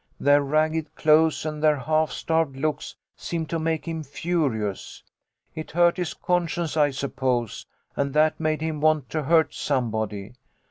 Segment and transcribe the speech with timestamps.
[0.19, 5.03] Their ragged clothes and their half starved looks seemed to make him furious.
[5.53, 10.33] It hurt his conscience, I suppose, and that made him want to hurt somebody.